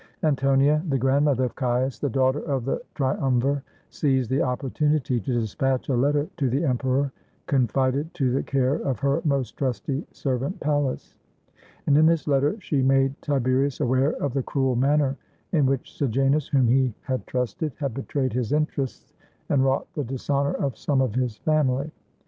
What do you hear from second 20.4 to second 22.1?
of some of his family.